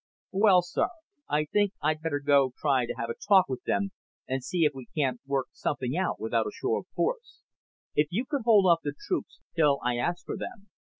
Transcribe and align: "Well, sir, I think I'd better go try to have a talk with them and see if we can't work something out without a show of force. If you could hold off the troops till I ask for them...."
"Well, 0.31 0.63
sir, 0.63 0.87
I 1.29 1.45
think 1.45 1.73
I'd 1.79 2.01
better 2.01 2.17
go 2.19 2.53
try 2.57 2.87
to 2.87 2.93
have 2.93 3.11
a 3.11 3.13
talk 3.13 3.47
with 3.47 3.61
them 3.65 3.91
and 4.27 4.43
see 4.43 4.65
if 4.65 4.71
we 4.73 4.87
can't 4.97 5.21
work 5.27 5.49
something 5.51 5.95
out 5.95 6.19
without 6.19 6.47
a 6.47 6.51
show 6.51 6.77
of 6.77 6.87
force. 6.95 7.43
If 7.93 8.07
you 8.09 8.25
could 8.27 8.41
hold 8.43 8.65
off 8.65 8.79
the 8.83 8.95
troops 8.99 9.41
till 9.55 9.79
I 9.85 9.97
ask 9.97 10.25
for 10.25 10.35
them...." 10.37 10.71